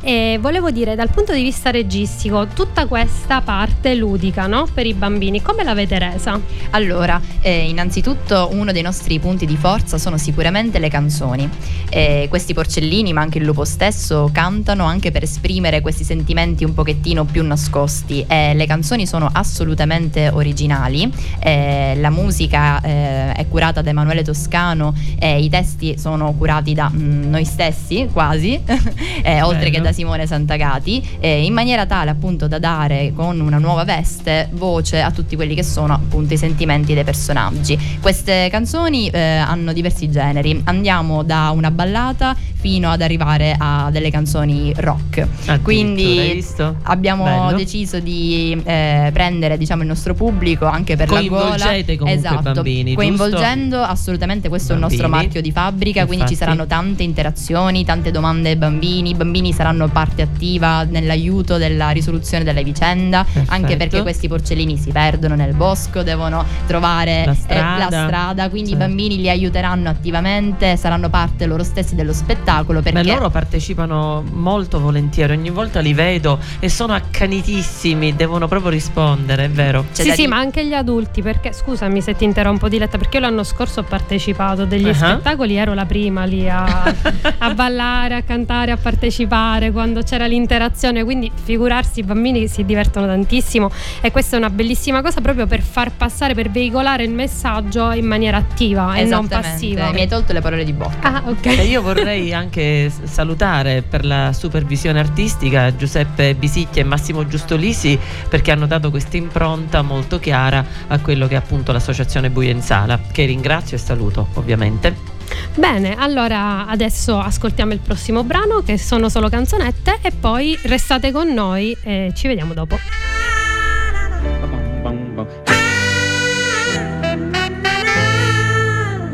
E 0.00 0.38
volevo 0.40 0.70
dire, 0.70 0.94
dal 0.96 1.10
punto 1.10 1.32
di 1.32 1.42
vista 1.42 1.70
registico, 1.70 2.48
tutta 2.48 2.86
questa 2.86 3.40
parte 3.40 3.94
ludica 3.94 4.46
no? 4.46 4.66
per 4.72 4.86
i 4.86 4.94
bambini, 4.94 5.40
come 5.40 5.62
l'avete 5.62 5.98
resa? 5.98 6.38
Allora, 6.70 7.20
eh, 7.40 7.68
innanzitutto 7.68 8.48
uno 8.52 8.72
dei 8.72 8.82
nostri 8.82 9.18
punti 9.20 9.46
di 9.46 9.56
forza 9.56 9.98
sono 9.98 10.18
sicuramente 10.18 10.78
le 10.78 10.88
canzoni. 10.88 11.48
Eh, 11.88 12.26
questi 12.28 12.54
porcellini, 12.54 13.12
ma 13.12 13.20
anche 13.20 13.38
il 13.38 13.44
lupo 13.44 13.64
stesso, 13.64 14.30
cantano 14.32 14.84
anche 14.84 15.12
per 15.12 15.22
esprimere 15.22 15.80
questi 15.80 16.02
sentimenti 16.02 16.64
un 16.64 16.74
pochettino 16.74 17.24
più 17.24 17.44
nascosti. 17.44 18.24
E 18.26 18.52
le 18.54 18.66
canzoni 18.66 19.06
sono 19.06 19.30
assolutamente 19.32 20.28
originali 20.28 21.04
eh, 21.38 21.94
la 21.96 22.10
musica 22.10 22.80
eh, 22.80 23.32
è 23.32 23.46
curata 23.48 23.82
da 23.82 23.90
Emanuele 23.90 24.22
Toscano 24.22 24.94
e 25.18 25.42
i 25.42 25.48
testi 25.48 25.98
sono 25.98 26.32
curati 26.32 26.74
da 26.74 26.90
mm, 26.92 27.30
noi 27.30 27.44
stessi 27.44 28.08
quasi, 28.12 28.60
eh, 29.22 29.42
oltre 29.42 29.70
che 29.70 29.80
da 29.80 29.92
Simone 29.92 30.26
Santagati, 30.26 31.02
in 31.20 31.52
maniera 31.52 31.86
tale 31.86 32.10
appunto 32.10 32.48
da 32.48 32.58
dare 32.58 33.12
con 33.14 33.40
una 33.40 33.58
nuova 33.58 33.84
veste 33.84 34.48
voce 34.52 35.00
a 35.00 35.10
tutti 35.10 35.36
quelli 35.36 35.54
che 35.54 35.62
sono 35.62 35.94
appunto 35.94 36.34
i 36.34 36.36
sentimenti 36.36 36.94
dei 36.94 37.04
personaggi. 37.04 37.78
Queste 38.00 38.48
canzoni 38.50 39.08
eh, 39.08 39.20
hanno 39.20 39.72
diversi 39.72 40.10
generi, 40.10 40.60
andiamo 40.64 41.22
da 41.22 41.50
una 41.50 41.70
ballata 41.70 42.36
fino 42.64 42.90
ad 42.90 43.02
arrivare 43.02 43.54
a 43.58 43.90
delle 43.90 44.10
canzoni 44.10 44.72
rock. 44.76 45.60
Quindi 45.62 46.42
abbiamo 46.84 47.24
Bello. 47.24 47.56
deciso 47.56 48.00
di 48.00 48.58
eh, 48.64 49.10
prendere 49.12 49.58
diciamo 49.58 49.82
il 49.82 49.88
nostro 49.88 50.14
pubblico 50.14 50.64
anche 50.64 50.93
anche 50.94 50.96
per 50.96 51.10
la 51.10 51.22
gola. 51.22 51.56
comunque 51.84 52.12
esatto. 52.12 52.48
i 52.48 52.52
bambini. 52.52 52.94
Coinvolgendo 52.94 53.76
giusto? 53.78 53.92
assolutamente 53.92 54.48
questo 54.48 54.74
bambini. 54.74 54.90
è 54.90 54.94
il 54.94 55.00
nostro 55.00 55.16
marchio 55.20 55.40
di 55.40 55.52
fabbrica, 55.52 56.00
Infatti. 56.00 56.06
quindi 56.06 56.26
ci 56.26 56.36
saranno 56.36 56.66
tante 56.66 57.02
interazioni, 57.02 57.84
tante 57.84 58.10
domande 58.10 58.50
ai 58.50 58.56
bambini, 58.56 59.10
i 59.10 59.14
bambini 59.14 59.52
saranno 59.52 59.88
parte 59.88 60.22
attiva 60.22 60.84
nell'aiuto 60.84 61.56
della 61.56 61.90
risoluzione 61.90 62.44
della 62.44 62.62
vicenda, 62.62 63.24
Perfetto. 63.24 63.52
anche 63.52 63.76
perché 63.76 64.02
questi 64.02 64.28
porcellini 64.28 64.76
si 64.76 64.90
perdono 64.90 65.34
nel 65.34 65.54
bosco, 65.54 66.02
devono 66.02 66.44
trovare 66.66 67.24
la 67.26 67.34
strada, 67.34 67.86
eh, 67.86 67.90
la 67.90 68.06
strada 68.06 68.48
quindi 68.48 68.70
certo. 68.70 68.84
i 68.84 68.86
bambini 68.86 69.16
li 69.16 69.28
aiuteranno 69.28 69.88
attivamente, 69.88 70.76
saranno 70.76 71.08
parte 71.08 71.46
loro 71.46 71.64
stessi 71.64 71.94
dello 71.94 72.12
spettacolo. 72.12 72.80
Perché... 72.80 73.02
Ma 73.02 73.14
loro 73.14 73.30
partecipano 73.30 74.24
molto 74.32 74.80
volentieri, 74.80 75.32
ogni 75.32 75.50
volta 75.50 75.80
li 75.80 75.94
vedo 75.94 76.38
e 76.58 76.68
sono 76.68 76.92
accanitissimi, 76.92 78.14
devono 78.14 78.48
proprio 78.48 78.70
rispondere, 78.70 79.44
è 79.44 79.50
vero. 79.50 79.86
C'è 79.92 80.02
sì, 80.02 80.10
sì, 80.12 80.26
ma 80.26 80.38
anche 80.38 80.66
gli 80.66 80.72
adulti, 80.72 80.83
perché 81.22 81.52
scusami 81.52 82.02
se 82.02 82.14
ti 82.14 82.24
interrompo 82.24 82.68
Diletta, 82.68 82.98
perché 82.98 83.16
io 83.16 83.22
l'anno 83.22 83.42
scorso 83.42 83.80
ho 83.80 83.82
partecipato 83.84 84.62
a 84.62 84.64
degli 84.66 84.84
uh-huh. 84.84 84.94
spettacoli, 84.94 85.56
ero 85.56 85.72
la 85.72 85.86
prima 85.86 86.24
lì 86.24 86.48
a, 86.48 86.94
a, 87.38 87.52
ballare, 87.54 88.16
a 88.16 88.22
cantare, 88.22 88.70
a 88.70 88.76
partecipare 88.76 89.70
quando 89.70 90.02
c'era 90.02 90.26
l'interazione, 90.26 91.02
quindi 91.04 91.30
figurarsi 91.32 92.00
i 92.00 92.02
bambini 92.02 92.46
si 92.48 92.64
divertono 92.64 93.06
tantissimo 93.06 93.70
e 94.00 94.10
questa 94.10 94.36
è 94.36 94.38
una 94.38 94.50
bellissima 94.50 95.00
cosa 95.00 95.20
proprio 95.20 95.46
per 95.46 95.62
far 95.62 95.92
passare, 95.92 96.34
per 96.34 96.50
veicolare 96.50 97.04
il 97.04 97.10
messaggio 97.10 97.90
in 97.92 98.06
maniera 98.06 98.36
attiva 98.36 98.94
e 98.94 99.04
non 99.04 99.26
passiva. 99.26 99.90
Mi 99.90 100.00
hai 100.00 100.08
tolto 100.08 100.32
le 100.32 100.40
parole 100.40 100.64
di 100.64 100.72
bocca. 100.72 101.14
Ah, 101.14 101.22
ok. 101.26 101.46
E 101.46 101.64
io 101.64 101.80
vorrei 101.80 102.32
anche 102.34 102.90
salutare 103.04 103.82
per 103.82 104.04
la 104.04 104.32
supervisione 104.32 104.98
artistica 104.98 105.74
Giuseppe 105.74 106.34
Bisicchia 106.34 106.82
e 106.82 106.84
Massimo 106.84 107.26
Giustolisi 107.26 107.98
perché 108.28 108.50
hanno 108.50 108.66
dato 108.66 108.90
questa 108.90 109.16
impronta 109.16 109.82
molto 109.82 110.18
chiara 110.18 110.73
a 110.88 110.98
quello 111.00 111.26
che 111.26 111.34
è 111.34 111.38
appunto 111.38 111.72
l'associazione 111.72 112.30
Buienzala, 112.30 113.00
che 113.12 113.24
ringrazio 113.24 113.76
e 113.76 113.80
saluto 113.80 114.28
ovviamente. 114.34 115.12
Bene, 115.54 115.94
allora 115.96 116.66
adesso 116.66 117.18
ascoltiamo 117.18 117.72
il 117.72 117.78
prossimo 117.78 118.24
brano 118.24 118.62
che 118.64 118.78
sono 118.78 119.08
solo 119.08 119.28
canzonette 119.28 119.98
e 120.02 120.10
poi 120.10 120.58
restate 120.64 121.12
con 121.12 121.32
noi 121.32 121.76
e 121.82 122.12
ci 122.14 122.28
vediamo 122.28 122.54
dopo. 122.54 122.78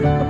di 0.01 0.30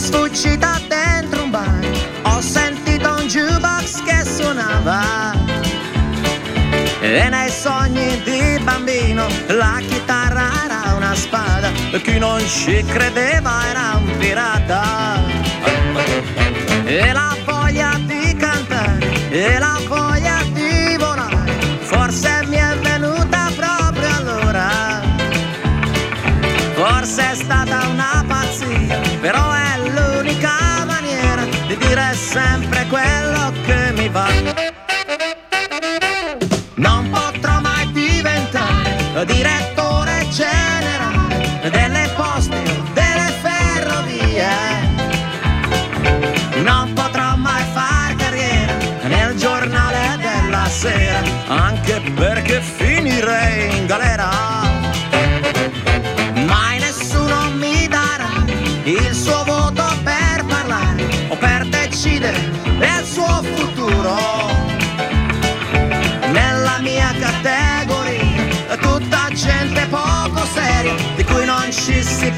sfuggita 0.00 0.80
dentro 0.88 1.44
un 1.44 1.50
bar. 1.50 1.80
Ho 2.22 2.40
sentito 2.40 3.08
un 3.18 3.26
jukebox 3.26 4.02
che 4.02 4.24
suonava. 4.24 5.32
E 7.00 7.28
nei 7.28 7.50
sogni 7.50 8.20
di 8.22 8.58
bambino 8.62 9.26
la 9.48 9.78
chitarra 9.86 10.48
era 10.64 10.94
una 10.94 11.14
spada. 11.14 11.70
Chi 12.02 12.18
non 12.18 12.40
ci 12.46 12.82
credeva 12.84 13.68
era 13.68 13.96
un 13.96 14.16
pirata. 14.18 15.18
E 16.84 17.12
la 17.12 17.36
voglia 17.44 17.98
di 18.04 18.34
cantare 18.36 19.28
e 19.30 19.58
la 19.58 19.78
voglia 19.86 20.09
è 32.10 32.14
sempre 32.14 32.86
quello 32.88 33.52
che 33.64 33.92
mi 33.92 34.08
va. 34.08 34.26
Non 36.74 37.08
potrò 37.08 37.60
mai 37.60 37.88
diventare, 37.92 39.24
dire 39.26 39.49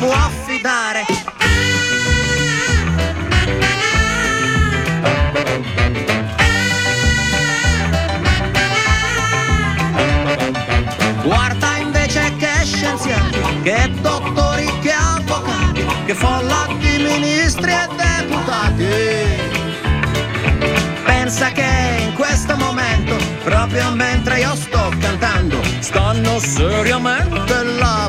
può 0.02 0.28
fidare. 0.44 1.04
Guarda 11.22 11.76
invece 11.76 12.34
che 12.36 12.64
scienziati, 12.64 13.38
che 13.62 13.92
dottori, 14.00 14.66
che 14.80 14.92
avvocati, 14.92 15.86
che 16.06 16.14
folla 16.14 16.66
di 16.78 16.98
ministri 16.98 17.70
e 17.70 17.88
deputati. 17.96 18.86
Pensa 21.04 21.52
che 21.52 22.06
in 22.08 22.14
questo 22.14 22.56
momento, 22.56 23.14
proprio 23.44 23.92
mentre 23.92 24.40
io 24.40 24.56
sto 24.56 24.92
cantando, 24.98 25.60
stanno 25.78 26.40
seriamente 26.40 27.62
lavorando. 27.62 28.01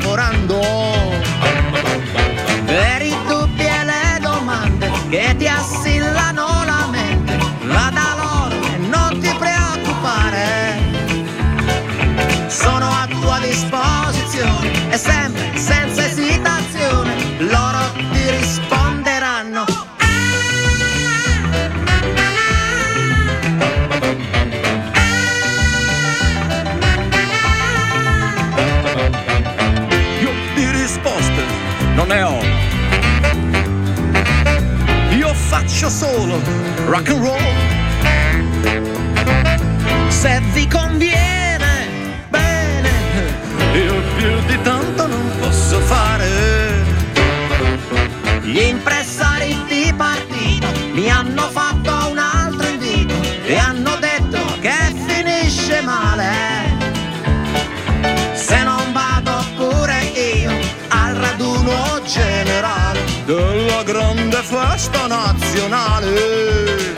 Della 63.74 63.82
grande 63.82 64.36
festa 64.36 65.06
nazionale. 65.08 66.94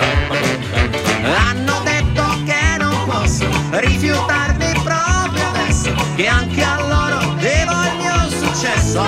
Hanno 1.22 1.80
detto 1.84 2.22
che 2.44 2.76
non 2.78 3.06
posso 3.06 3.46
rifiutarmi 3.70 4.72
proprio 4.82 5.48
adesso, 5.48 5.94
che 6.16 6.26
anche 6.26 6.62
a 6.62 6.80
loro 6.80 7.34
devo 7.38 7.72
il 7.72 7.96
mio 7.96 8.28
successo. 8.28 9.04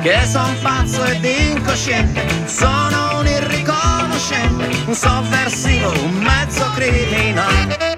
Che 0.00 0.18
son 0.26 0.56
pazzo 0.62 1.04
ed 1.04 1.24
incosciente, 1.24 2.24
sono 2.46 3.18
un 3.18 3.26
irriconoscente, 3.26 4.68
un 4.86 4.94
sovversivo, 4.94 5.90
un 5.90 6.18
mezzo 6.18 6.70
criminale. 6.74 7.96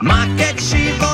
Ma 0.00 0.26
che 0.36 0.54
ci 0.58 0.92
volete 0.98 1.11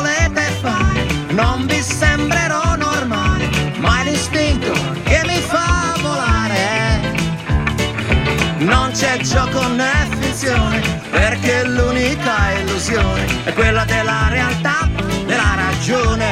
illusione 12.88 13.44
è 13.44 13.52
quella 13.52 13.84
della 13.84 14.28
realtà, 14.30 14.88
della 15.26 15.54
ragione. 15.54 16.26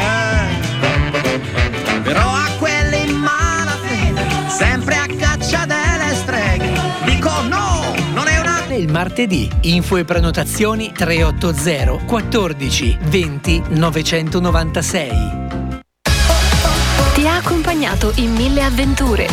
Però 2.02 2.20
a 2.20 2.48
quelli 2.58 3.10
in 3.10 3.16
malafede, 3.16 4.26
sempre 4.48 4.96
a 4.96 5.06
caccia 5.06 5.66
delle 5.66 6.14
streghe, 6.14 6.72
dico 7.04 7.30
no, 7.42 7.94
non 8.14 8.26
è 8.28 8.38
una 8.38 8.64
Il 8.68 8.90
martedì, 8.90 9.50
info 9.62 9.96
e 9.96 10.04
prenotazioni 10.04 10.92
380 10.92 12.04
14 12.04 12.98
20 13.02 13.62
996. 13.68 15.44
Ti 17.14 17.26
ha 17.26 17.36
accompagnato 17.36 18.12
in 18.16 18.32
mille 18.32 18.62
avventure, 18.62 19.26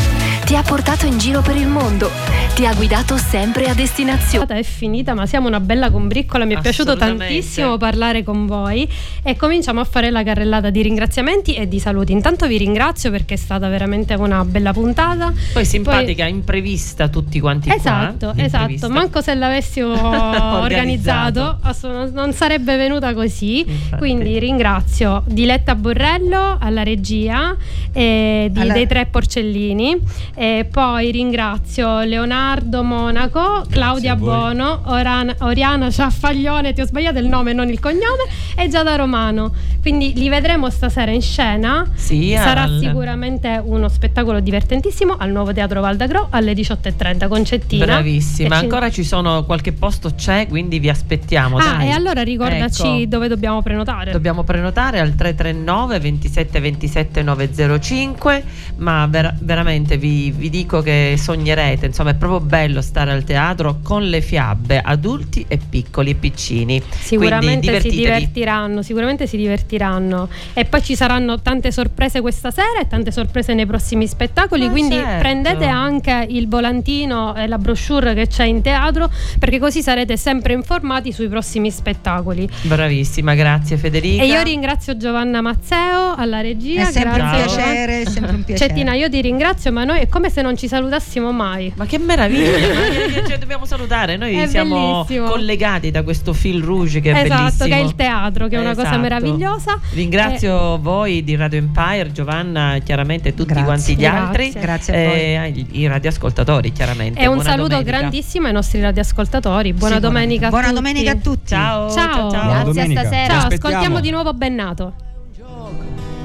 ti 0.53 0.59
ha 0.59 0.61
portato 0.61 1.07
in 1.07 1.17
giro 1.17 1.41
per 1.41 1.55
il 1.55 1.67
mondo, 1.67 2.11
ti 2.53 2.67
ha 2.67 2.75
guidato 2.75 3.17
sempre 3.17 3.65
a 3.69 3.73
destinazione. 3.73 4.59
è 4.59 4.61
finita, 4.61 5.15
ma 5.15 5.25
siamo 5.25 5.47
una 5.47 5.59
bella 5.59 5.89
combriccola. 5.89 6.45
Mi 6.45 6.53
è 6.53 6.61
piaciuto 6.61 6.95
tantissimo 6.95 7.77
parlare 7.77 8.21
con 8.21 8.45
voi 8.45 8.87
e 9.23 9.35
cominciamo 9.35 9.79
a 9.79 9.83
fare 9.83 10.11
la 10.11 10.21
carrellata 10.21 10.69
di 10.69 10.83
ringraziamenti 10.83 11.55
e 11.55 11.67
di 11.67 11.79
saluti. 11.79 12.11
Intanto 12.11 12.45
vi 12.45 12.59
ringrazio 12.59 13.09
perché 13.09 13.33
è 13.33 13.37
stata 13.37 13.67
veramente 13.67 14.13
una 14.13 14.45
bella 14.45 14.71
puntata. 14.73 15.33
Poi 15.53 15.65
simpatica, 15.65 16.27
imprevista 16.27 17.07
tutti 17.07 17.39
quanti 17.39 17.71
Esatto, 17.71 18.31
qua. 18.33 18.43
esatto. 18.43 18.61
imprevista. 18.61 18.89
Manco 18.89 19.21
se 19.21 19.33
l'avessimo 19.33 19.93
organizzato, 20.61 21.57
non- 21.81 22.11
non 22.13 22.31
sarebbe 22.31 22.75
venuta 22.77 23.15
così. 23.15 23.61
Infatti. 23.61 23.97
Quindi 23.97 24.37
ringrazio 24.37 25.23
Diletta 25.25 25.73
Borrello 25.73 26.57
alla 26.59 26.83
regia 26.83 27.55
eh, 27.91 28.49
di- 28.51 28.59
Alla- 28.59 28.73
dei 28.73 28.85
tre 28.85 29.07
porcellini. 29.07 29.97
E 30.43 30.67
poi 30.69 31.09
ringrazio 31.11 32.01
Leonardo 32.01 32.83
Monaco, 32.83 33.63
Claudia. 33.69 34.17
Bono, 34.17 34.81
Oran- 34.87 35.33
Oriana 35.39 35.89
Ciaffaglione, 35.89 36.73
ti 36.73 36.81
ho 36.81 36.85
sbagliato 36.85 37.17
il 37.19 37.27
nome, 37.27 37.53
non 37.53 37.69
il 37.69 37.79
cognome, 37.79 38.23
e 38.57 38.67
Giada 38.67 38.97
Romano. 38.97 39.53
Quindi 39.79 40.11
li 40.15 40.27
vedremo 40.27 40.69
stasera 40.69 41.11
in 41.11 41.21
scena. 41.21 41.89
Sì, 41.93 42.33
Sarà 42.35 42.63
al- 42.63 42.77
sicuramente 42.81 43.61
uno 43.63 43.87
spettacolo 43.87 44.41
divertentissimo 44.41 45.15
al 45.17 45.31
nuovo 45.31 45.53
Teatro 45.53 45.79
Val 45.79 45.95
d'Agro 45.95 46.27
alle 46.29 46.53
18.30 46.53 47.27
con 47.29 47.45
Cettina. 47.45 47.85
Bravissima, 47.85 48.57
ci- 48.57 48.63
ancora 48.63 48.89
ci 48.89 49.03
sono 49.05 49.45
qualche 49.45 49.71
posto 49.71 50.13
c'è, 50.13 50.47
quindi 50.49 50.79
vi 50.79 50.89
aspettiamo. 50.89 51.57
Ah, 51.57 51.75
dai. 51.77 51.87
e 51.87 51.91
allora 51.91 52.21
ricordaci 52.21 52.81
Ecco. 53.03 53.05
dove 53.09 53.27
dobbiamo 53.29 53.61
prenotare. 53.61 54.11
Dobbiamo 54.11 54.43
prenotare 54.43 54.99
al 54.99 55.15
339 55.15 55.99
27 55.99 56.59
27 56.59 57.21
905, 57.23 58.43
ma 58.77 59.05
ver- 59.07 59.35
veramente 59.39 59.97
vi, 59.97 60.22
vi 60.31 60.49
dico 60.49 60.81
che 60.81 61.15
sognerete, 61.17 61.85
insomma 61.85 62.11
è 62.11 62.15
proprio 62.15 62.39
bello 62.39 62.81
stare 62.81 63.11
al 63.11 63.23
teatro 63.23 63.79
con 63.83 64.03
le 64.03 64.21
fiabe, 64.21 64.79
adulti 64.79 65.45
e 65.47 65.57
piccoli 65.57 66.11
e 66.11 66.15
piccini. 66.15 66.81
Sicuramente 66.89 67.79
si 67.81 67.89
divertiranno, 67.89 68.81
sicuramente 68.81 69.27
si 69.27 69.37
divertiranno. 69.37 70.29
E 70.53 70.65
poi 70.65 70.83
ci 70.83 70.95
saranno 70.95 71.41
tante 71.41 71.71
sorprese 71.71 72.21
questa 72.21 72.51
sera 72.51 72.79
e 72.81 72.87
tante 72.87 73.11
sorprese 73.11 73.53
nei 73.53 73.65
prossimi 73.65 74.07
spettacoli. 74.07 74.65
Ah, 74.65 74.69
quindi 74.69 74.95
certo. 74.95 75.19
prendete 75.19 75.65
anche 75.65 76.25
il 76.29 76.47
volantino 76.47 77.35
e 77.35 77.47
la 77.47 77.57
brochure 77.57 78.13
che 78.13 78.27
c'è 78.27 78.45
in 78.45 78.61
teatro, 78.61 79.09
perché 79.39 79.59
così 79.59 79.81
sarete 79.81 80.17
sempre 80.17 80.53
informati 80.53 81.11
sui 81.11 81.27
prossimi 81.27 81.71
spettacoli. 81.71 82.49
Bravissima, 82.63 83.33
grazie 83.35 83.77
Federica. 83.77 84.23
E 84.23 84.27
io 84.27 84.41
ringrazio 84.43 84.97
Giovanna 84.97 85.41
Mazzeo 85.41 86.15
alla 86.15 86.41
regia. 86.41 86.87
È 86.87 86.91
sempre 86.91 87.21
un 87.21 87.29
grazie. 87.29 87.47
Ciao. 87.47 87.55
piacere, 87.55 88.01
è 88.01 88.09
sempre 88.09 88.35
un 88.35 88.43
piacere. 88.43 88.69
Cettina, 88.69 88.93
io 88.93 89.09
ti 89.09 89.21
ringrazio, 89.21 89.71
ma 89.71 89.83
noi 89.83 89.99
come 90.13 90.29
se 90.29 90.43
non 90.43 90.55
ci 90.55 90.67
salutassimo 90.67 91.31
mai. 91.31 91.73
Ma 91.75 91.87
che 91.87 91.97
meraviglia! 91.97 92.51
ma 93.19 93.27
cioè, 93.27 93.39
dobbiamo 93.39 93.65
salutare. 93.65 94.15
Noi 94.15 94.35
È 94.37 94.45
siamo 94.45 95.01
bellissimo. 95.05 95.27
collegati 95.27 95.89
da 95.89 96.03
questo 96.03 96.33
fil 96.33 96.61
rouge 96.61 96.99
che 96.99 97.11
è 97.11 97.23
esatto, 97.23 97.41
bellissimo. 97.41 97.67
che 97.69 97.75
è 97.75 97.79
il 97.79 97.95
teatro, 97.95 98.47
che 98.47 98.55
è 98.55 98.59
una 98.59 98.75
cosa 98.75 98.81
Esatto. 98.89 98.99
meravigliosa. 98.99 99.79
Ringrazio 99.93 100.77
voi 100.77 101.23
di 101.23 101.35
Radio 101.35 101.57
Empire, 101.57 102.11
Giovanna, 102.11 102.77
chiaramente 102.83 103.33
tutti 103.33 103.53
Grazie. 103.53 103.63
quanti 103.65 103.95
gli 103.95 104.01
Grazie. 104.01 104.19
altri. 104.19 104.51
Grazie 104.51 104.93
a 104.95 105.45
eh, 105.45 105.65
i 105.71 105.87
radioascoltatori, 105.87 106.71
chiaramente. 106.71 107.19
E 107.19 107.25
un 107.25 107.33
Buona 107.37 107.49
saluto 107.49 107.69
domenica. 107.69 107.97
grandissimo 107.97 108.45
ai 108.45 108.53
nostri 108.53 108.81
radioascoltatori. 108.81 109.73
Buona 109.73 109.95
Sicuro. 109.95 110.11
domenica 110.11 110.45
a 110.45 110.49
Buona 110.49 110.67
tutti. 110.67 110.75
domenica 110.75 111.11
a 111.11 111.15
tutti. 111.15 111.47
Ciao, 111.47 111.89
Ciao. 111.91 112.29
ciao, 112.29 112.71
Grazie 112.71 112.81
a 112.81 112.85
stasera. 113.01 113.33
Ci 113.33 113.39
Ciao, 113.39 113.47
ascoltiamo 113.47 113.99
di 113.99 114.11
nuovo 114.11 114.31
Bennato. 114.35 114.93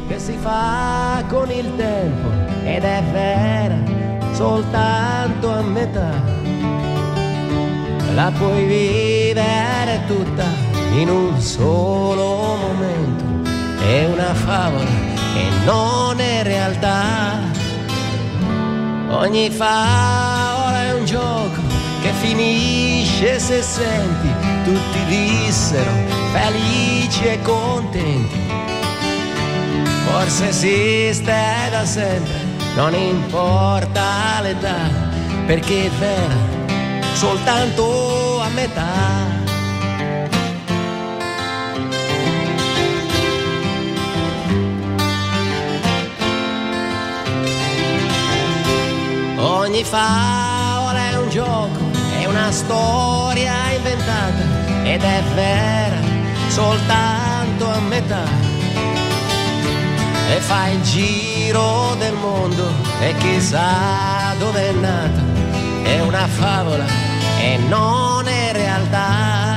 che 0.08 0.18
si 0.18 0.34
fa 0.42 1.24
con 1.26 1.50
il 1.50 1.70
tempo 1.76 2.37
ed 2.74 2.84
è 2.84 3.02
vera 3.10 3.76
soltanto 4.32 5.50
a 5.50 5.62
metà. 5.62 6.22
La 8.14 8.30
puoi 8.36 8.64
vivere 8.64 10.02
tutta 10.06 10.44
in 10.92 11.08
un 11.08 11.40
solo 11.40 12.56
momento. 12.56 13.24
È 13.80 14.04
una 14.06 14.34
favola 14.34 14.90
e 15.34 15.64
non 15.64 16.20
è 16.20 16.42
realtà. 16.42 17.38
Ogni 19.10 19.50
favola 19.50 20.84
è 20.84 20.94
un 20.94 21.04
gioco 21.04 21.60
che 22.02 22.10
finisce 22.20 23.38
se 23.38 23.62
senti 23.62 24.28
tutti 24.64 25.04
dissero 25.06 25.90
felici 26.32 27.24
e 27.24 27.40
contenti. 27.42 28.46
Forse 30.04 30.48
esiste 30.48 31.34
da 31.70 31.84
sempre, 31.84 32.47
non 32.78 32.94
importa 32.94 34.40
l'età, 34.40 34.88
perché 35.46 35.86
è 35.86 35.90
vera 35.98 36.36
soltanto 37.14 38.40
a 38.40 38.48
metà. 38.50 39.26
Ogni 49.38 49.82
favola 49.82 51.08
è 51.10 51.18
un 51.18 51.28
gioco, 51.30 51.80
è 52.20 52.26
una 52.26 52.52
storia 52.52 53.72
inventata 53.72 54.84
ed 54.84 55.02
è 55.02 55.22
vera 55.34 55.98
soltanto 56.48 57.68
a 57.68 57.80
metà 57.80 58.47
e 60.30 60.40
fa 60.40 60.68
il 60.68 60.82
giro 60.82 61.94
del 61.98 62.14
mondo 62.14 62.68
e 63.00 63.14
chissà 63.16 64.34
dove 64.38 64.68
è 64.68 64.72
nata. 64.72 65.22
È 65.82 66.00
una 66.00 66.26
favola 66.26 66.84
e 67.40 67.56
non 67.68 68.28
è 68.28 68.52
realtà. 68.52 69.56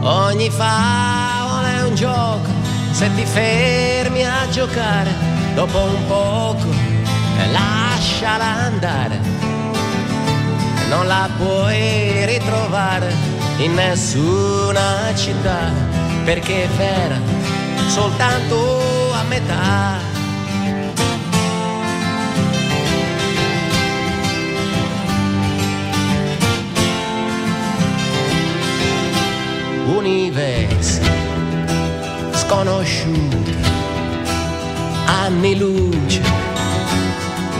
Ogni 0.00 0.50
favola 0.50 1.68
è 1.76 1.82
un 1.82 1.94
gioco, 1.94 2.50
se 2.92 3.12
ti 3.14 3.24
fermi 3.24 4.24
a 4.24 4.48
giocare, 4.50 5.12
dopo 5.54 5.78
un 5.78 6.06
poco 6.06 6.66
lasciala 7.52 8.44
andare. 8.44 9.20
Non 10.88 11.06
la 11.06 11.28
puoi 11.36 12.24
ritrovare 12.24 13.12
in 13.58 13.74
nessuna 13.74 15.12
città, 15.14 15.70
perché 16.24 16.64
è 16.64 16.68
vera 16.68 17.48
soltanto 17.88 18.87
metà. 19.28 19.98
Universi 29.86 31.00
sconosciuti, 32.32 33.56
anni 35.06 35.56
luce 35.56 36.22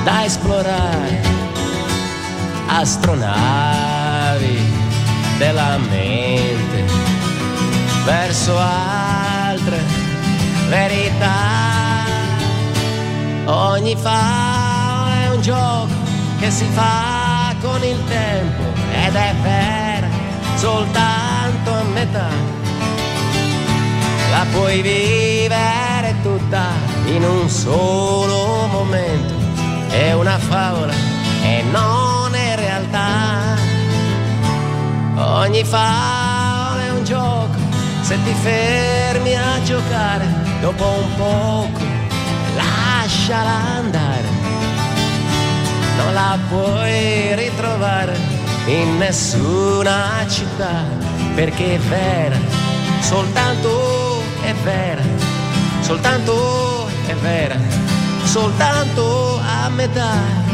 da 0.04 0.24
esplorare, 0.24 1.20
astronavi 2.66 4.58
della 5.38 5.78
mente 5.78 6.84
verso 8.04 8.58
altre 8.58 9.97
verità. 10.68 12.06
Ogni 13.46 13.96
favola 13.96 15.22
è 15.24 15.30
un 15.30 15.40
gioco 15.40 15.94
che 16.38 16.50
si 16.50 16.66
fa 16.74 17.54
con 17.60 17.82
il 17.82 17.98
tempo 18.06 18.62
ed 18.92 19.14
è 19.14 19.34
vera 19.42 20.08
soltanto 20.56 21.70
a 21.72 21.82
metà. 21.92 22.28
La 24.30 24.44
puoi 24.52 24.82
vivere 24.82 26.14
tutta 26.22 26.66
in 27.06 27.24
un 27.24 27.48
solo 27.48 28.66
momento. 28.66 29.34
È 29.88 30.12
una 30.12 30.38
favola 30.38 30.92
e 31.42 31.62
non 31.70 32.34
è 32.34 32.56
realtà. 32.56 33.56
Ogni 35.16 35.64
favola 35.64 36.84
è 36.84 36.90
un 36.90 37.04
gioco, 37.04 37.56
se 38.08 38.16
ti 38.24 38.32
fermi 38.32 39.34
a 39.34 39.62
giocare, 39.64 40.24
dopo 40.62 40.82
un 40.82 41.14
poco 41.16 41.84
lasciala 42.56 43.50
andare. 43.76 44.28
Non 45.98 46.14
la 46.14 46.38
puoi 46.48 47.34
ritrovare 47.34 48.16
in 48.64 48.96
nessuna 48.96 50.24
città, 50.26 50.84
perché 51.34 51.74
è 51.74 51.78
vera, 51.80 52.38
soltanto 53.00 54.22
è 54.40 54.54
vera, 54.54 55.02
soltanto 55.80 56.88
è 57.08 57.14
vera, 57.14 57.56
soltanto 58.24 59.38
a 59.38 59.68
metà. 59.68 60.47